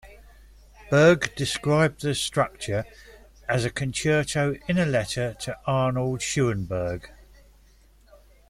Berg 0.89 1.31
described 1.35 2.01
the 2.01 2.15
structure 2.15 2.85
of 3.47 3.61
the 3.61 3.69
concerto 3.69 4.55
in 4.67 4.79
a 4.79 4.85
letter 4.87 5.35
to 5.41 5.55
Arnold 5.67 6.23
Schoenberg. 6.23 7.11